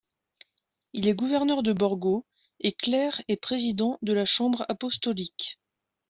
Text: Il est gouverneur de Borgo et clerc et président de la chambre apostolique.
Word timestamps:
Il 0.93 1.07
est 1.07 1.13
gouverneur 1.13 1.61
de 1.61 1.73
Borgo 1.73 2.25
et 2.59 2.71
clerc 2.71 3.21
et 3.27 3.37
président 3.37 3.99
de 4.01 4.13
la 4.13 4.25
chambre 4.25 4.65
apostolique. 4.67 5.59